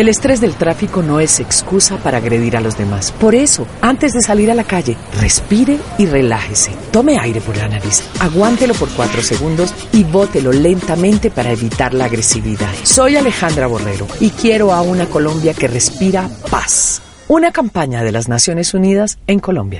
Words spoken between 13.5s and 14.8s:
Borrero y quiero a